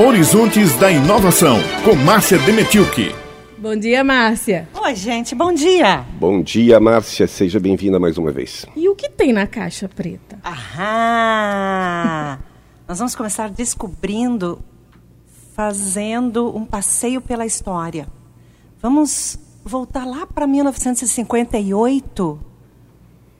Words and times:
Horizontes 0.00 0.76
da 0.76 0.92
Inovação, 0.92 1.58
com 1.84 1.96
Márcia 1.96 2.38
Demetilke. 2.38 3.12
Bom 3.58 3.74
dia, 3.74 4.04
Márcia. 4.04 4.68
Oi, 4.80 4.94
gente, 4.94 5.34
bom 5.34 5.52
dia. 5.52 6.06
Bom 6.20 6.40
dia, 6.40 6.78
Márcia. 6.78 7.26
Seja 7.26 7.58
bem-vinda 7.58 7.98
mais 7.98 8.16
uma 8.16 8.30
vez. 8.30 8.64
E 8.76 8.88
o 8.88 8.94
que 8.94 9.08
tem 9.08 9.32
na 9.32 9.44
caixa 9.44 9.88
preta? 9.88 10.38
Aham! 10.44 12.38
Nós 12.86 12.98
vamos 12.98 13.16
começar 13.16 13.50
descobrindo, 13.50 14.60
fazendo 15.56 16.56
um 16.56 16.64
passeio 16.64 17.20
pela 17.20 17.44
história. 17.44 18.06
Vamos 18.80 19.36
voltar 19.64 20.04
lá 20.04 20.24
para 20.28 20.46
1958. 20.46 22.40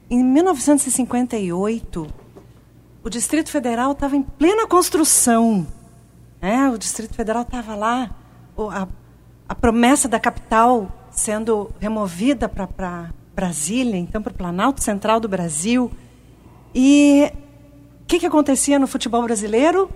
Em 0.09 0.21
1958, 0.21 2.07
o 3.01 3.09
Distrito 3.09 3.49
Federal 3.49 3.93
estava 3.93 4.17
em 4.17 4.23
plena 4.23 4.67
construção. 4.67 5.78
Né? 6.41 6.69
O 6.69 6.77
Distrito 6.77 7.13
Federal 7.13 7.43
estava 7.43 7.75
lá, 7.75 8.11
a, 8.57 8.87
a, 9.47 9.55
promessa 9.55 10.07
da 10.07 10.19
capital 10.19 10.91
sendo 11.11 11.71
removida 11.79 12.47
para 12.47 13.09
Brasília, 13.35 13.97
então 13.97 14.21
para 14.21 14.31
o 14.31 14.35
Planalto 14.35 14.83
Central 14.83 15.19
do 15.19 15.27
Brasil. 15.27 15.91
E 16.73 17.31
o 18.01 18.05
que, 18.05 18.19
que 18.19 18.25
acontecia 18.25 18.79
no 18.79 18.87
futebol 18.87 19.23
brasileiro? 19.23 19.89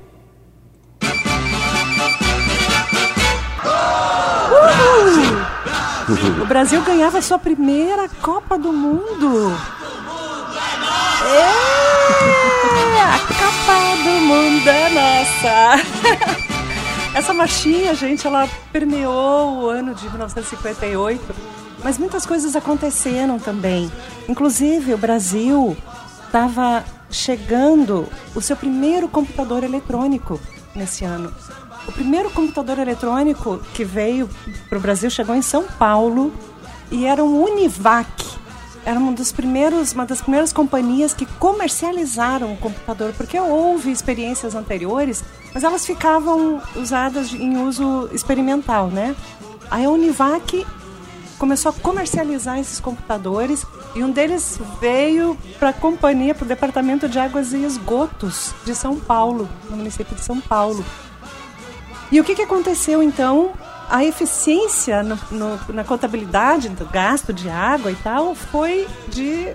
O 6.41 6.45
Brasil 6.45 6.81
ganhava 6.84 7.20
a 7.20 7.21
sua 7.21 7.39
primeira 7.39 8.09
Copa 8.21 8.57
do 8.57 8.73
Mundo. 8.73 9.51
Nossa. 15.23 15.76
Essa 17.16 17.34
marchinha, 17.34 17.95
gente, 17.95 18.27
ela 18.27 18.50
permeou 18.72 19.62
o 19.62 19.70
ano 19.70 19.96
de 19.96 20.10
1958, 20.10 21.24
mas 21.84 21.98
muitas 21.98 22.26
coisas 22.26 22.55
aconteceram 22.55 23.40
também. 23.40 23.90
Inclusive, 24.27 24.93
o 24.93 24.98
Brasil 24.98 25.77
estava 26.26 26.84
chegando 27.10 28.10
o 28.35 28.41
seu 28.41 28.57
primeiro 28.57 29.07
computador 29.07 29.63
eletrônico 29.63 30.40
nesse 30.76 31.05
ano. 31.05 31.34
O 31.87 31.91
primeiro 31.91 32.30
computador 32.32 32.80
eletrônico 32.80 33.60
que 33.74 33.85
veio 33.85 34.30
para 34.68 34.77
o 34.77 34.82
Brasil 34.82 35.10
chegou 35.10 35.35
em 35.35 35.41
São 35.41 35.63
Paulo 35.63 36.34
e 36.91 37.05
era 37.05 37.24
um 37.24 37.43
Univac. 37.43 38.32
Era 38.85 38.99
um 38.99 39.13
dos 39.13 39.31
primeiros, 39.31 39.93
uma 39.93 40.05
das 40.05 40.21
primeiras 40.21 40.51
companhias 40.51 41.13
que 41.13 41.26
comercializaram 41.26 42.53
o 42.53 42.57
computador, 42.57 43.13
porque 43.15 43.40
houve 43.40 43.91
experiências 43.91 44.55
anteriores, 44.55 45.23
mas 45.53 45.63
elas 45.63 45.85
ficavam 45.85 46.62
usadas 46.75 47.34
em 47.34 47.57
uso 47.57 48.09
experimental, 48.12 48.87
né? 48.87 49.15
A 49.71 49.77
Univac 49.77 50.65
começou 51.37 51.70
a 51.71 51.73
comercializar 51.73 52.59
esses 52.59 52.79
computadores 52.79 53.65
e 53.95 54.03
um 54.03 54.12
deles 54.12 54.59
veio 54.79 55.37
para 55.59 55.70
a 55.70 55.73
companhia, 55.73 56.35
para 56.35 56.45
o 56.45 56.47
Departamento 56.47 57.07
de 57.07 57.20
Águas 57.20 57.53
e 57.53 57.63
Esgotos 57.63 58.53
de 58.65 58.75
São 58.75 58.99
Paulo, 58.99 59.49
no 59.70 59.77
município 59.77 60.15
de 60.15 60.21
São 60.21 60.40
Paulo. 60.41 60.84
E 62.12 62.20
o 62.20 62.23
que, 62.23 62.35
que 62.35 62.41
aconteceu 62.41 63.01
então? 63.01 63.53
A 63.89 64.03
eficiência 64.03 65.03
no, 65.03 65.17
no, 65.31 65.59
na 65.73 65.84
contabilidade 65.84 66.69
do 66.69 66.85
gasto 66.85 67.31
de 67.34 67.50
água 67.50 67.91
e 67.91 67.95
tal 67.95 68.34
foi 68.34 68.88
de 69.09 69.53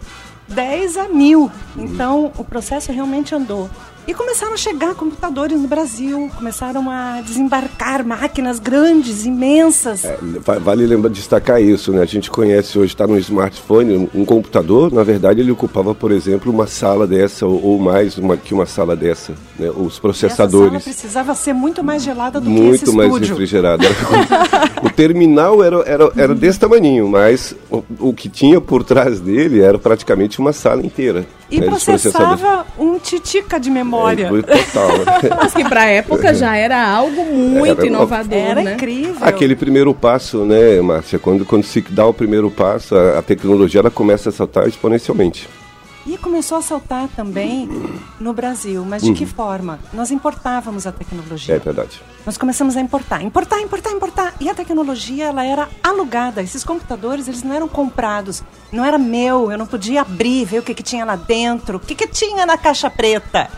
10 0.49 0.97
a 0.97 1.09
mil. 1.09 1.51
Então 1.77 2.33
o 2.37 2.45
processo 2.45 2.93
realmente 2.93 3.35
andou. 3.35 3.69
E 4.09 4.15
começaram 4.15 4.55
a 4.55 4.57
chegar 4.57 4.95
computadores 4.95 5.61
no 5.61 5.69
Brasil, 5.69 6.31
começaram 6.35 6.91
a 6.91 7.21
desembarcar 7.21 8.03
máquinas 8.07 8.59
grandes, 8.59 9.27
imensas. 9.27 10.03
É, 10.03 10.19
vale 10.61 10.87
lembrar 10.87 11.11
destacar 11.11 11.61
isso, 11.61 11.93
né? 11.93 12.01
A 12.01 12.07
gente 12.07 12.31
conhece 12.31 12.79
hoje, 12.79 12.95
está 12.95 13.07
no 13.07 13.19
smartphone, 13.19 14.09
um 14.15 14.25
computador, 14.25 14.91
na 14.91 15.05
verdade 15.05 15.43
ele 15.43 15.53
ocupava, 15.53 15.95
por 15.95 16.11
exemplo, 16.11 16.51
uma 16.51 16.67
sala 16.67 17.07
dessa 17.07 17.45
ou 17.45 17.79
mais 17.79 18.17
uma, 18.17 18.35
que 18.35 18.55
uma 18.55 18.65
sala 18.65 18.97
dessa, 18.97 19.35
né? 19.59 19.71
Os 19.77 19.99
processadores. 19.99 20.73
Essa 20.73 20.85
sala 20.85 20.95
precisava 20.95 21.35
ser 21.35 21.53
muito 21.53 21.85
mais 21.85 22.03
gelada 22.03 22.41
do 22.41 22.49
muito 22.49 22.79
que 22.79 22.85
esse 22.85 22.97
mais 22.97 23.15
refrigerada. 23.15 23.85
o 24.83 24.89
terminal 24.89 25.63
era, 25.63 25.83
era, 25.83 26.13
era 26.17 26.35
desse 26.35 26.59
tamanho, 26.59 27.07
mas 27.11 27.55
o, 27.71 27.83
o 27.99 28.15
que 28.15 28.31
tinha 28.31 28.59
por 28.59 28.83
trás 28.83 29.21
dele 29.21 29.61
era 29.61 29.79
praticamente 29.79 30.39
uma 30.39 30.55
sala 30.55 30.81
inteira. 30.81 31.27
E 31.51 31.61
né, 31.61 31.67
processava 31.67 32.67
um 32.79 32.99
titica 32.99 33.59
de 33.59 33.71
memória. 33.71 34.31
É, 34.47 34.63
total. 34.63 34.91
Mas 35.37 35.55
que 35.55 35.65
para 35.65 35.83
a 35.83 35.87
época 35.87 36.35
já 36.35 36.57
era 36.57 36.87
algo 36.87 37.25
muito 37.25 37.81
era, 37.81 37.87
inovador, 37.87 38.39
Era 38.39 38.63
né? 38.63 38.75
incrível. 38.75 39.17
Aquele 39.21 39.57
primeiro 39.57 39.95
passo, 39.95 40.45
né, 40.45 40.81
Márcia? 40.81 41.19
Quando, 41.19 41.45
quando 41.47 41.65
se 41.65 41.81
dá 41.81 42.07
o 42.07 42.13
primeiro 42.13 42.51
passo, 42.51 42.95
a, 42.95 43.19
a 43.19 43.23
tecnologia 43.23 43.81
ela 43.81 43.91
começa 43.91 44.29
a 44.29 44.33
saltar 44.33 44.69
exponencialmente. 44.69 45.49
E 46.09 46.17
começou 46.17 46.57
a 46.57 46.63
saltar 46.63 47.07
também 47.09 47.69
no 48.19 48.33
Brasil. 48.33 48.83
Mas 48.83 49.03
de 49.03 49.11
uhum. 49.11 49.15
que 49.15 49.27
forma? 49.27 49.79
Nós 49.93 50.11
importávamos 50.11 50.87
a 50.87 50.93
tecnologia. 50.93 51.57
É 51.57 51.59
verdade. 51.59 52.01
Nós 52.25 52.39
começamos 52.39 52.79
a 52.79 52.81
importar, 52.81 53.21
importar, 53.21 53.61
importar, 53.61 53.91
importar. 53.91 54.35
E 54.41 54.49
a 54.49 54.55
tecnologia, 54.55 55.27
ela 55.27 55.45
era 55.45 55.69
alugada. 55.83 56.43
Esses 56.43 56.65
computadores, 56.65 57.29
eles 57.29 57.43
não 57.43 57.55
eram 57.55 57.69
comprados. 57.69 58.43
Não 58.73 58.83
era 58.83 58.97
meu, 58.97 59.53
eu 59.53 59.59
não 59.59 59.67
podia 59.67 60.01
abrir, 60.01 60.47
ver 60.47 60.61
o 60.61 60.63
que, 60.63 60.73
que 60.73 60.83
tinha 60.83 61.05
lá 61.05 61.15
dentro. 61.15 61.77
O 61.77 61.81
que, 61.81 61.95
que 61.95 62.07
tinha 62.07 62.47
na 62.47 62.57
caixa 62.57 62.89
preta? 62.89 63.51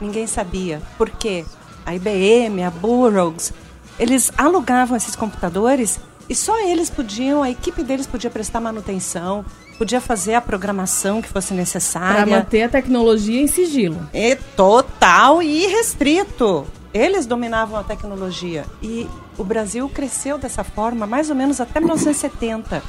Ninguém 0.00 0.28
sabia. 0.28 0.80
Por 0.96 1.10
quê? 1.10 1.44
A 1.84 1.96
IBM, 1.96 2.62
a 2.62 2.70
Burroughs, 2.70 3.52
eles 3.98 4.32
alugavam 4.36 4.96
esses 4.96 5.16
computadores 5.16 6.00
e 6.28 6.34
só 6.34 6.60
eles 6.60 6.90
podiam, 6.90 7.42
a 7.42 7.50
equipe 7.50 7.82
deles 7.82 8.06
podia 8.06 8.30
prestar 8.30 8.60
manutenção, 8.60 9.44
podia 9.78 10.00
fazer 10.00 10.34
a 10.34 10.40
programação 10.40 11.22
que 11.22 11.28
fosse 11.28 11.54
necessária. 11.54 12.26
Para 12.26 12.26
manter 12.26 12.64
a 12.64 12.68
tecnologia 12.68 13.40
em 13.40 13.46
sigilo. 13.46 13.98
É 14.12 14.34
total 14.34 15.42
e 15.42 15.66
restrito. 15.66 16.66
Eles 16.92 17.26
dominavam 17.26 17.78
a 17.78 17.84
tecnologia. 17.84 18.66
E 18.82 19.08
o 19.38 19.44
Brasil 19.44 19.88
cresceu 19.88 20.36
dessa 20.36 20.62
forma 20.62 21.06
mais 21.06 21.30
ou 21.30 21.36
menos 21.36 21.60
até 21.60 21.80
1970. 21.80 22.82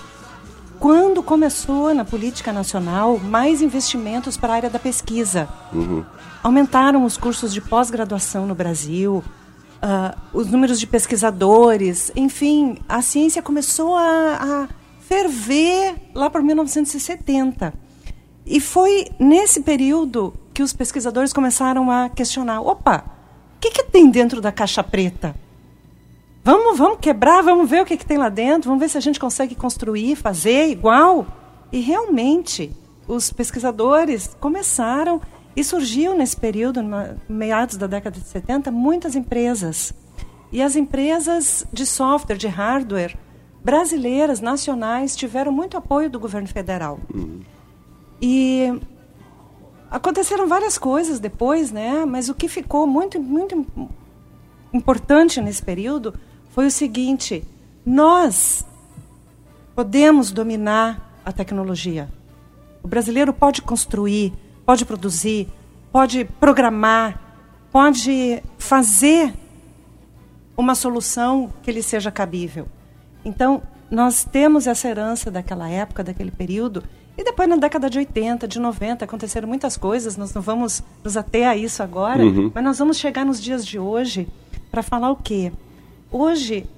Quando 0.80 1.22
começou 1.22 1.94
na 1.94 2.06
política 2.06 2.52
nacional 2.52 3.19
mais 3.19 3.62
investimentos 3.62 4.36
para 4.36 4.53
a 4.53 4.56
área 4.56 4.69
da 4.69 4.80
pesquisa. 4.80 5.48
Uhum. 5.74 6.03
Aumentaram 6.42 7.03
os 7.03 7.18
cursos 7.18 7.53
de 7.53 7.59
pós-graduação 7.59 8.46
no 8.46 8.56
Brasil, 8.56 9.24
uh, 9.84 10.18
os 10.34 10.48
números 10.48 10.80
de 10.80 10.88
pesquisadores, 10.88 12.12
enfim, 12.16 12.78
a 12.88 13.02
ciência 13.02 13.42
começou 13.42 13.96
a, 13.96 14.38
a 14.40 14.68
ferver 15.00 15.96
lá 16.14 16.30
por 16.30 16.42
1970. 16.42 17.74
E 18.46 18.60
foi 18.60 19.08
nesse 19.20 19.62
período 19.62 20.34
que 20.54 20.64
os 20.64 20.74
pesquisadores 20.74 21.34
começaram 21.34 21.90
a 21.90 22.10
questionar: 22.10 22.62
opa, 22.62 23.06
o 23.58 23.60
que, 23.60 23.72
que 23.72 23.84
tem 23.84 24.10
dentro 24.10 24.42
da 24.42 24.52
caixa 24.52 24.84
preta? 24.84 25.36
Vamos, 26.44 26.78
vamos 26.78 27.00
quebrar, 27.00 27.44
vamos 27.44 27.70
ver 27.70 27.82
o 27.82 27.86
que, 27.86 27.98
que 27.98 28.06
tem 28.06 28.18
lá 28.18 28.30
dentro, 28.30 28.70
vamos 28.70 28.80
ver 28.80 28.90
se 28.90 28.98
a 28.98 29.02
gente 29.02 29.20
consegue 29.20 29.56
construir, 29.56 30.16
fazer 30.16 30.68
igual. 30.70 31.28
E 31.72 31.80
realmente, 31.80 32.72
os 33.08 33.32
pesquisadores 33.32 34.36
começaram 34.40 35.22
e 35.59 35.64
surgiu 35.64 36.16
nesse 36.16 36.38
período, 36.38 36.80
meados 37.28 37.75
da 37.75 37.86
década 37.86 38.18
de 38.18 38.25
70, 38.25 38.72
muitas 38.72 39.14
empresas. 39.14 39.94
E 40.53 40.62
as 40.62 40.78
empresas 40.78 41.66
de 41.74 41.86
software, 41.86 42.38
de 42.38 42.47
hardware, 42.47 43.18
brasileiras, 43.62 44.40
nacionais, 44.40 45.18
tiveram 45.18 45.52
muito 45.52 45.75
apoio 45.75 46.09
do 46.09 46.18
governo 46.18 46.48
federal. 46.48 46.98
Uhum. 47.14 47.42
E 48.22 48.80
aconteceram 49.92 50.48
várias 50.48 50.78
coisas 50.78 51.19
depois, 51.19 51.74
né? 51.74 52.06
Mas 52.06 52.30
o 52.30 52.34
que 52.34 52.48
ficou 52.48 52.88
muito, 52.88 53.19
muito 53.19 53.68
importante 54.72 55.42
nesse 55.42 55.62
período 55.62 56.13
foi 56.51 56.68
o 56.68 56.72
seguinte: 56.72 57.44
nós 57.86 58.66
podemos 59.75 60.31
dominar 60.31 61.19
a 61.25 61.34
tecnologia. 61.34 62.07
O 62.81 62.88
brasileiro 62.88 63.34
pode 63.34 63.62
construir, 63.62 64.34
pode 64.69 64.86
produzir, 64.86 65.48
pode 65.92 66.25
programar, 66.39 67.19
pode 67.71 68.39
fazer 68.60 69.33
uma 70.56 70.75
solução 70.75 71.51
que 71.63 71.71
lhe 71.71 71.81
seja 71.81 72.12
cabível. 72.12 72.68
Então, 73.25 73.63
nós 73.89 74.24
temos 74.24 74.68
essa 74.68 74.88
herança 74.88 75.31
daquela 75.31 75.68
época, 75.68 76.04
daquele 76.04 76.30
período, 76.30 76.83
e 77.18 77.24
depois 77.24 77.50
na 77.50 77.56
década 77.56 77.89
de 77.89 77.98
80, 77.98 78.48
de 78.48 78.60
90, 78.60 79.06
aconteceram 79.06 79.48
muitas 79.48 79.75
coisas, 79.75 80.16
nós 80.16 80.36
não 80.36 80.42
vamos 80.44 80.83
nos 81.04 81.18
ater 81.18 81.48
a 81.48 81.57
isso 81.57 81.81
agora, 81.81 82.24
uhum. 82.24 82.51
mas 82.54 82.63
nós 82.63 82.77
vamos 82.77 82.98
chegar 83.00 83.25
nos 83.25 83.42
dias 83.42 83.65
de 83.65 83.80
hoje 83.80 84.27
para 84.69 84.83
falar 84.83 85.10
o 85.10 85.15
quê? 85.15 85.51
Hoje, 86.12 86.69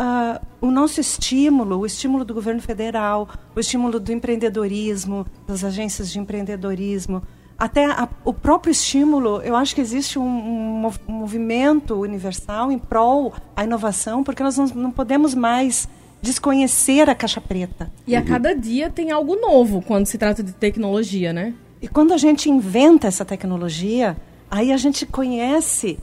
uh, 0.00 0.40
o 0.60 0.70
nosso 0.70 1.00
estímulo, 1.00 1.80
o 1.80 1.86
estímulo 1.86 2.24
do 2.24 2.32
governo 2.32 2.62
federal, 2.62 3.28
o 3.54 3.60
estímulo 3.60 4.00
do 4.00 4.10
empreendedorismo, 4.12 5.26
das 5.46 5.62
agências 5.62 6.10
de 6.10 6.18
empreendedorismo, 6.18 7.22
até 7.58 7.84
a, 7.84 8.08
o 8.24 8.32
próprio 8.32 8.72
estímulo, 8.72 9.42
eu 9.42 9.54
acho 9.54 9.74
que 9.74 9.82
existe 9.82 10.18
um, 10.18 10.86
um, 10.86 10.90
movimento 11.12 11.94
universal 12.00 12.72
em 12.72 12.78
prol 12.78 13.34
à 13.54 13.64
inovação, 13.64 14.24
porque 14.24 14.42
nós 14.42 14.56
não, 14.56 14.66
não, 14.68 14.90
podemos 14.90 15.34
mais 15.34 15.86
desconhecer 16.22 17.10
a 17.10 17.14
caixa 17.14 17.40
preta. 17.40 17.92
E 18.06 18.16
a 18.16 18.22
cada 18.22 18.54
dia 18.54 18.88
tem 18.88 19.10
algo 19.10 19.36
novo 19.36 19.82
quando 19.82 20.06
se 20.06 20.16
trata 20.16 20.42
de 20.42 20.52
tecnologia, 20.52 21.34
né? 21.34 21.52
E 21.82 21.88
quando 21.88 22.12
a 22.12 22.16
gente 22.16 22.48
inventa 22.48 23.06
essa 23.06 23.26
tecnologia, 23.26 24.16
aí 24.50 24.72
a 24.72 24.76
gente 24.78 25.04
conhece 25.04 25.98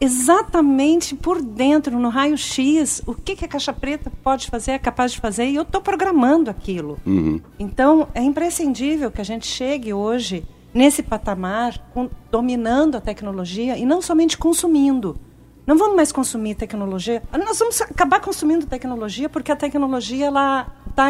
exatamente 0.00 1.14
por 1.14 1.40
dentro, 1.40 1.98
no 1.98 2.08
raio-x, 2.08 3.02
o 3.06 3.14
que, 3.14 3.34
que, 3.34 3.44
a 3.44 3.48
caixa 3.48 3.72
preta 3.72 4.12
pode 4.22 4.48
fazer, 4.48 4.72
é 4.72 4.78
capaz 4.78 5.12
de 5.12 5.20
fazer, 5.20 5.46
e 5.46 5.54
eu 5.54 5.62
estou 5.62 5.80
programando 5.80 6.50
aquilo. 6.50 6.98
Uhum. 7.06 7.40
Então, 7.58 8.08
é 8.14 8.22
imprescindível 8.22 9.10
que 9.10 9.20
a 9.20 9.24
gente 9.24 9.46
chegue 9.46 9.92
hoje 9.92 10.46
nesse 10.74 11.02
patamar, 11.02 11.80
dominando 12.30 12.96
a 12.96 13.00
tecnologia 13.00 13.78
e 13.78 13.86
não 13.86 14.02
somente 14.02 14.36
consumindo. 14.36 15.18
Não 15.66 15.76
vamos 15.76 15.96
mais 15.96 16.12
consumir 16.12 16.54
tecnologia. 16.54 17.22
Nós 17.32 17.58
vamos 17.58 17.80
acabar 17.80 18.20
consumindo 18.20 18.66
tecnologia 18.66 19.28
porque 19.28 19.50
a 19.50 19.56
tecnologia 19.56 20.26
ela 20.26 20.66
está 20.88 21.08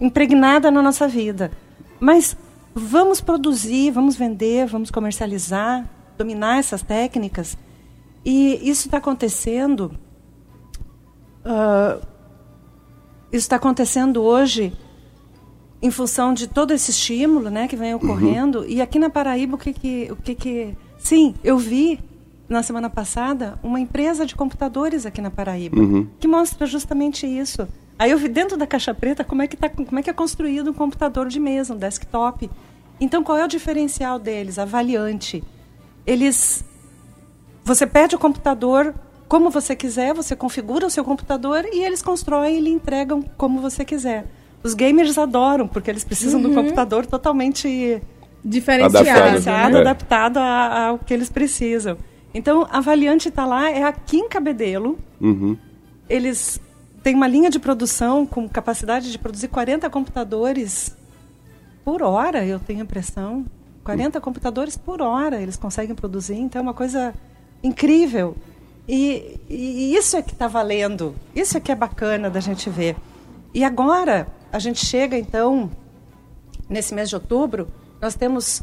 impregnada 0.00 0.70
na 0.70 0.82
nossa 0.82 1.06
vida. 1.06 1.52
Mas 2.00 2.36
vamos 2.74 3.20
produzir, 3.20 3.92
vamos 3.92 4.16
vender, 4.16 4.66
vamos 4.66 4.90
comercializar, 4.90 5.88
dominar 6.20 6.58
essas 6.58 6.82
técnicas. 6.82 7.56
E 8.24 8.60
isso 8.68 8.86
está 8.86 8.98
acontecendo. 8.98 9.92
Uh, 11.44 12.00
isso 13.32 13.44
está 13.46 13.56
acontecendo 13.56 14.22
hoje 14.22 14.72
em 15.82 15.90
função 15.90 16.34
de 16.34 16.46
todo 16.46 16.72
esse 16.72 16.90
estímulo 16.90 17.48
né, 17.48 17.66
que 17.66 17.76
vem 17.76 17.94
ocorrendo. 17.94 18.60
Uhum. 18.60 18.66
E 18.68 18.82
aqui 18.82 18.98
na 18.98 19.08
Paraíba, 19.08 19.54
o 19.54 19.58
que 19.58 19.72
que, 19.72 20.08
o 20.12 20.16
que 20.16 20.34
que... 20.34 20.76
Sim, 20.98 21.34
eu 21.42 21.56
vi 21.56 21.98
na 22.48 22.62
semana 22.62 22.90
passada 22.90 23.58
uma 23.62 23.80
empresa 23.80 24.26
de 24.26 24.34
computadores 24.34 25.06
aqui 25.06 25.20
na 25.22 25.30
Paraíba 25.30 25.80
uhum. 25.80 26.06
que 26.18 26.28
mostra 26.28 26.66
justamente 26.66 27.26
isso. 27.26 27.66
Aí 27.98 28.10
eu 28.10 28.18
vi 28.18 28.28
dentro 28.28 28.56
da 28.56 28.66
caixa 28.66 28.92
preta 28.92 29.24
como 29.24 29.40
é 29.40 29.46
que 29.46 29.56
tá, 29.56 29.68
como 29.68 29.98
é 29.98 30.02
que 30.02 30.10
é 30.10 30.12
construído 30.12 30.70
um 30.70 30.74
computador 30.74 31.28
de 31.28 31.40
mesa, 31.40 31.72
um 31.72 31.78
desktop. 31.78 32.50
Então 33.00 33.22
qual 33.22 33.38
é 33.38 33.44
o 33.44 33.48
diferencial 33.48 34.18
deles? 34.18 34.58
Avaliante. 34.58 35.42
Eles 36.06 36.64
você 37.64 37.86
pede 37.86 38.16
o 38.16 38.18
computador 38.18 38.94
como 39.28 39.48
você 39.48 39.76
quiser, 39.76 40.12
você 40.12 40.34
configura 40.34 40.86
o 40.86 40.90
seu 40.90 41.04
computador 41.04 41.64
e 41.72 41.84
eles 41.84 42.02
constroem 42.02 42.58
e 42.58 42.60
lhe 42.60 42.70
entregam 42.70 43.22
como 43.36 43.60
você 43.60 43.84
quiser. 43.84 44.26
Os 44.60 44.74
gamers 44.74 45.16
adoram, 45.16 45.68
porque 45.68 45.88
eles 45.88 46.02
precisam 46.02 46.40
uhum. 46.40 46.48
do 46.48 46.54
computador 46.54 47.06
totalmente 47.06 48.02
diferenciado, 48.44 48.98
adaptado, 48.98 49.72
né? 49.72 49.80
adaptado 49.80 50.38
ao 50.38 50.98
que 50.98 51.14
eles 51.14 51.30
precisam. 51.30 51.96
Então, 52.34 52.66
a 52.70 52.80
Valiante 52.80 53.28
está 53.28 53.46
lá, 53.46 53.70
é 53.70 53.84
aqui 53.84 54.16
em 54.16 54.28
Cabedelo. 54.28 54.98
Uhum. 55.20 55.56
Eles 56.08 56.60
têm 57.02 57.14
uma 57.14 57.28
linha 57.28 57.50
de 57.50 57.60
produção 57.60 58.26
com 58.26 58.48
capacidade 58.48 59.12
de 59.12 59.18
produzir 59.18 59.48
40 59.48 59.88
computadores 59.90 60.96
por 61.84 62.02
hora, 62.02 62.44
eu 62.44 62.58
tenho 62.58 62.80
a 62.80 62.82
impressão. 62.82 63.46
40 63.84 64.18
uhum. 64.18 64.22
computadores 64.22 64.76
por 64.76 65.00
hora 65.00 65.40
eles 65.40 65.56
conseguem 65.56 65.94
produzir, 65.94 66.36
então 66.36 66.60
é 66.60 66.62
uma 66.62 66.74
coisa 66.74 67.14
incrível. 67.62 68.36
E, 68.88 69.38
e 69.48 69.94
isso 69.94 70.16
é 70.16 70.22
que 70.22 70.32
está 70.32 70.48
valendo, 70.48 71.14
isso 71.34 71.56
é 71.56 71.60
que 71.60 71.70
é 71.70 71.74
bacana 71.74 72.28
da 72.28 72.40
gente 72.40 72.68
ver. 72.68 72.96
E 73.54 73.64
agora, 73.64 74.26
a 74.52 74.58
gente 74.58 74.84
chega, 74.84 75.16
então, 75.16 75.70
nesse 76.68 76.94
mês 76.94 77.08
de 77.08 77.14
outubro, 77.14 77.68
nós 78.00 78.14
temos 78.14 78.62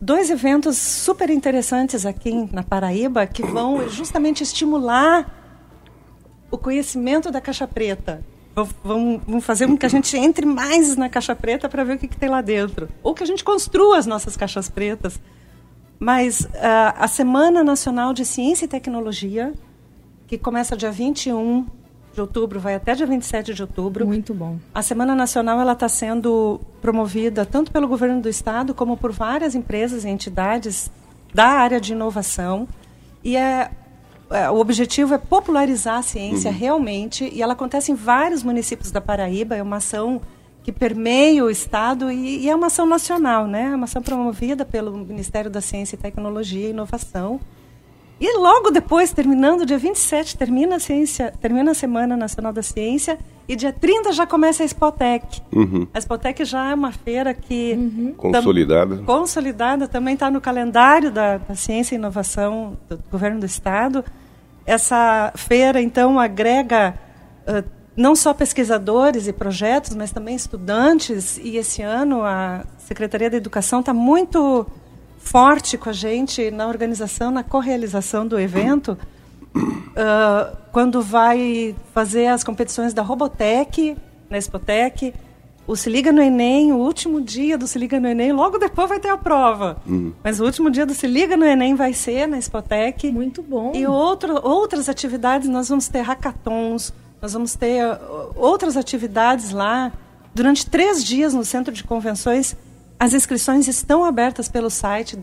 dois 0.00 0.30
eventos 0.30 0.76
super 0.76 1.30
interessantes 1.30 2.04
aqui 2.04 2.48
na 2.52 2.62
Paraíba 2.62 3.26
que 3.26 3.42
vão 3.42 3.88
justamente 3.88 4.42
estimular 4.42 5.42
o 6.50 6.58
conhecimento 6.58 7.30
da 7.30 7.40
caixa 7.40 7.66
preta. 7.66 8.24
Vamos 8.84 9.44
fazer 9.44 9.66
com 9.66 9.76
que 9.76 9.84
a 9.84 9.88
gente 9.88 10.16
entre 10.16 10.46
mais 10.46 10.96
na 10.96 11.08
caixa 11.08 11.34
preta 11.34 11.68
para 11.68 11.82
ver 11.82 11.96
o 11.96 11.98
que, 11.98 12.06
que, 12.06 12.16
tem 12.16 12.28
lá 12.28 12.40
dentro. 12.40 12.88
Ou 13.02 13.12
que 13.12 13.22
a 13.24 13.26
gente 13.26 13.42
construa 13.42 13.98
as 13.98 14.06
nossas 14.06 14.36
caixas 14.36 14.68
pretas. 14.68 15.20
Mas 15.98 16.40
uh, 16.40 16.94
a 16.96 17.08
Semana 17.08 17.64
Nacional 17.64 18.12
de 18.12 18.24
Ciência 18.24 18.66
e 18.66 18.68
Tecnologia, 18.68 19.52
que 20.26 20.38
começa 20.38 20.76
dia 20.76 20.90
21 20.90 21.66
de 22.12 22.20
outubro, 22.20 22.60
vai 22.60 22.76
até 22.76 22.94
dia 22.94 23.06
27 23.06 23.52
de 23.52 23.62
outubro. 23.62 24.06
Muito 24.06 24.32
bom. 24.32 24.58
A 24.72 24.82
Semana 24.82 25.16
Nacional 25.16 25.60
ela 25.60 25.72
está 25.72 25.88
sendo 25.88 26.60
promovida 26.80 27.44
tanto 27.44 27.72
pelo 27.72 27.88
governo 27.88 28.20
do 28.20 28.28
estado 28.28 28.72
como 28.72 28.96
por 28.96 29.10
várias 29.10 29.56
empresas 29.56 30.04
e 30.04 30.08
entidades 30.08 30.90
da 31.34 31.46
área 31.46 31.80
de 31.80 31.92
inovação. 31.92 32.68
E 33.24 33.36
é 33.36 33.70
o 34.52 34.58
objetivo 34.58 35.14
é 35.14 35.18
popularizar 35.18 35.98
a 35.98 36.02
ciência 36.02 36.50
uhum. 36.50 36.56
realmente. 36.56 37.30
E 37.32 37.42
ela 37.42 37.52
acontece 37.52 37.92
em 37.92 37.94
vários 37.94 38.42
municípios 38.42 38.90
da 38.90 39.00
Paraíba. 39.00 39.54
É 39.54 39.62
uma 39.62 39.76
ação 39.76 40.20
que 40.62 40.72
permeia 40.72 41.44
o 41.44 41.50
estado 41.50 42.10
e, 42.10 42.40
e 42.40 42.48
é 42.48 42.54
uma 42.54 42.68
ação 42.68 42.86
nacional, 42.86 43.46
né? 43.46 43.70
É 43.72 43.76
uma 43.76 43.84
ação 43.84 44.00
promovida 44.00 44.64
pelo 44.64 44.96
Ministério 44.96 45.50
da 45.50 45.60
Ciência 45.60 45.94
e 45.94 45.98
Tecnologia 45.98 46.68
e 46.68 46.70
Inovação. 46.70 47.38
E 48.18 48.38
logo 48.38 48.70
depois, 48.70 49.12
terminando, 49.12 49.66
dia 49.66 49.76
27, 49.76 50.36
termina 50.38 50.76
a, 50.76 50.80
ciência, 50.80 51.34
termina 51.40 51.72
a 51.72 51.74
Semana 51.74 52.16
Nacional 52.16 52.52
da 52.52 52.62
Ciência 52.62 53.18
e 53.46 53.54
dia 53.54 53.72
30 53.72 54.12
já 54.12 54.26
começa 54.26 54.62
a 54.62 54.66
Spotec. 54.66 55.42
Uhum. 55.52 55.86
A 55.92 55.98
Spotec 56.00 56.44
já 56.44 56.70
é 56.70 56.74
uma 56.74 56.92
feira 56.92 57.34
que... 57.34 57.74
Uhum. 57.74 58.14
Consolidada. 58.16 58.96
Tam, 58.96 59.04
consolidada, 59.04 59.88
também 59.88 60.14
está 60.14 60.30
no 60.30 60.40
calendário 60.40 61.10
da, 61.10 61.38
da, 61.38 61.54
Ciência 61.54 61.94
e 61.94 61.98
Inovação 61.98 62.76
do 62.88 62.98
Governo 63.10 63.40
do 63.40 63.46
Estado. 63.46 64.04
Essa 64.64 65.32
feira, 65.36 65.80
então, 65.80 66.18
agrega 66.18 66.94
uh, 67.46 67.68
não 67.94 68.16
só 68.16 68.32
pesquisadores 68.32 69.26
e 69.28 69.32
projetos, 69.32 69.94
mas 69.94 70.10
também 70.10 70.34
estudantes. 70.34 71.38
E 71.38 71.56
esse 71.58 71.82
ano 71.82 72.22
a 72.22 72.64
Secretaria 72.78 73.28
da 73.28 73.36
Educação 73.36 73.80
está 73.80 73.92
muito 73.92 74.66
forte 75.18 75.78
com 75.78 75.88
a 75.88 75.92
gente 75.92 76.50
na 76.50 76.66
organização, 76.66 77.30
na 77.30 77.42
correalização 77.42 78.26
do 78.26 78.38
evento, 78.38 78.96
uh, 79.54 80.56
quando 80.72 81.00
vai 81.02 81.74
fazer 81.92 82.26
as 82.26 82.42
competições 82.42 82.92
da 82.92 83.02
Robotech, 83.02 83.96
na 84.28 84.38
Expotec, 84.38 85.14
o 85.66 85.76
Se 85.76 85.88
Liga 85.88 86.12
no 86.12 86.20
Enem, 86.20 86.72
o 86.72 86.76
último 86.76 87.20
dia 87.20 87.56
do 87.56 87.66
Se 87.66 87.78
Liga 87.78 87.98
no 87.98 88.06
Enem, 88.06 88.32
logo 88.32 88.58
depois 88.58 88.88
vai 88.88 89.00
ter 89.00 89.08
a 89.08 89.16
prova. 89.16 89.78
Uhum. 89.86 90.12
Mas 90.22 90.40
o 90.40 90.44
último 90.44 90.70
dia 90.70 90.84
do 90.84 90.92
Se 90.92 91.06
Liga 91.06 91.36
no 91.36 91.44
Enem 91.44 91.74
vai 91.74 91.94
ser 91.94 92.26
na 92.26 92.38
Expotec. 92.38 93.10
Muito 93.10 93.42
bom. 93.42 93.72
E 93.74 93.86
outro, 93.86 94.40
outras 94.46 94.88
atividades, 94.88 95.48
nós 95.48 95.68
vamos 95.68 95.88
ter 95.88 96.02
hackathons, 96.02 96.92
nós 97.22 97.32
vamos 97.32 97.54
ter 97.54 97.82
uh, 97.86 98.32
outras 98.36 98.76
atividades 98.76 99.52
lá. 99.52 99.90
Durante 100.34 100.68
três 100.68 101.02
dias 101.02 101.32
no 101.32 101.44
Centro 101.44 101.72
de 101.72 101.84
Convenções, 101.84 102.54
as 102.98 103.14
inscrições 103.14 103.68
estão 103.68 104.04
abertas 104.04 104.48
pelo 104.48 104.68
site 104.68 105.16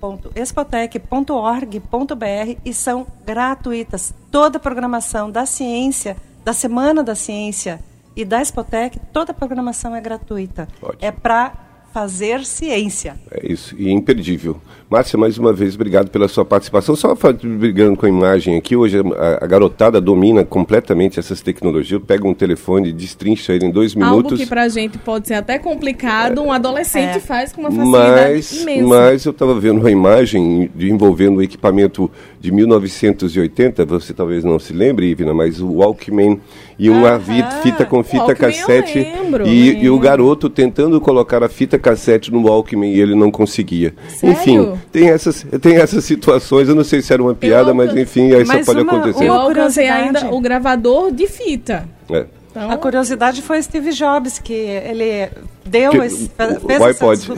www.expotec.org.br 0.00 2.60
e 2.64 2.72
são 2.72 3.06
gratuitas. 3.24 4.14
Toda 4.30 4.58
a 4.58 4.60
programação 4.60 5.30
da 5.30 5.44
ciência, 5.44 6.16
da 6.44 6.52
Semana 6.52 7.02
da 7.02 7.14
Ciência 7.14 7.80
e 8.16 8.24
da 8.24 8.40
Expotec, 8.40 8.98
toda 9.12 9.32
a 9.32 9.34
programação 9.34 9.94
é 9.94 10.00
gratuita. 10.00 10.66
Ótimo. 10.82 10.98
É 11.00 11.12
para 11.12 11.52
fazer 11.92 12.44
ciência. 12.44 13.16
É 13.30 13.50
isso, 13.52 13.74
e 13.78 13.90
imperdível. 13.90 14.60
Márcia, 14.90 15.18
mais 15.18 15.36
uma 15.36 15.52
vez, 15.52 15.74
obrigado 15.74 16.10
pela 16.10 16.28
sua 16.28 16.44
participação. 16.44 16.96
Só 16.96 17.14
brigando 17.42 17.96
com 17.96 18.06
a 18.06 18.08
imagem 18.08 18.56
aqui, 18.56 18.74
hoje 18.74 18.98
a, 18.98 19.44
a, 19.44 19.46
garotada 19.46 20.00
domina 20.00 20.44
completamente 20.44 21.18
essas 21.18 21.42
tecnologias, 21.42 22.00
pega 22.06 22.26
um 22.26 22.32
telefone, 22.32 22.90
destrincha 22.90 23.52
ele 23.52 23.66
em 23.66 23.70
dois 23.70 23.94
minutos. 23.94 24.32
Algo 24.32 24.36
que 24.36 24.46
pra 24.46 24.68
gente 24.68 24.96
pode 24.96 25.28
ser 25.28 25.34
até 25.34 25.58
complicado, 25.58 26.40
um 26.42 26.50
adolescente 26.50 27.16
é. 27.16 27.20
faz 27.20 27.52
com 27.52 27.60
uma 27.60 27.70
facilidade 27.70 28.32
mas, 28.32 28.62
imensa. 28.62 28.86
Mas 28.86 29.24
eu 29.26 29.32
estava 29.32 29.60
vendo 29.60 29.80
uma 29.80 29.90
imagem 29.90 30.70
de, 30.74 30.90
envolvendo 30.90 31.38
um 31.38 31.42
equipamento 31.42 32.10
de 32.40 32.50
1980, 32.50 33.84
você 33.84 34.14
talvez 34.14 34.42
não 34.42 34.58
se 34.58 34.72
lembre, 34.72 35.10
Ivna, 35.10 35.34
mas 35.34 35.60
o 35.60 35.70
Walkman 35.74 36.40
e 36.78 36.88
uma 36.88 37.10
Aham, 37.10 37.60
fita 37.62 37.84
com 37.84 38.04
fita 38.04 38.34
cassete 38.34 39.00
lembro, 39.00 39.48
e, 39.48 39.82
e, 39.82 39.90
o 39.90 39.98
garoto 39.98 40.48
tentando 40.48 41.00
colocar 41.00 41.42
a 41.42 41.48
fita 41.48 41.76
cassete 41.78 42.32
no 42.32 42.46
Walkman 42.46 42.92
e 42.92 43.00
ele 43.00 43.16
não 43.16 43.30
conseguia. 43.30 43.94
Sério? 44.08 44.36
Enfim, 44.36 44.78
tem 44.92 45.08
essas, 45.10 45.44
tem 45.60 45.76
essas 45.76 46.04
situações, 46.04 46.68
eu 46.68 46.76
não 46.76 46.84
sei 46.84 47.02
se 47.02 47.12
era 47.12 47.20
uma 47.20 47.34
piada, 47.34 47.74
mas 47.74 47.96
enfim, 47.96 48.28
isso 48.28 48.64
pode 48.64 48.80
uma, 48.80 48.92
acontecer. 48.92 49.26
Eu 49.26 49.32
alcancei 49.32 49.88
ainda 49.88 50.32
o 50.32 50.40
gravador 50.40 51.10
de 51.10 51.26
fita. 51.26 51.88
É. 52.10 52.26
Então... 52.50 52.70
A 52.70 52.76
curiosidade 52.76 53.42
foi 53.42 53.60
Steve 53.62 53.92
Jobs, 53.92 54.38
que 54.38 54.52
ele 54.52 55.28
deu 55.64 55.90
que, 55.92 55.98
esse, 55.98 56.30
fez 56.66 56.80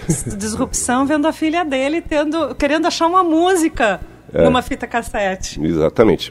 essa 0.09 0.37
disrupção 0.37 1.04
vendo 1.04 1.26
a 1.26 1.32
filha 1.32 1.64
dele 1.64 2.00
tendo, 2.00 2.54
querendo 2.54 2.87
achar 2.87 3.06
uma 3.06 3.25
música 3.25 4.00
é. 4.32 4.44
numa 4.44 4.62
fita 4.62 4.87
cassete. 4.87 5.61
Exatamente. 5.62 6.28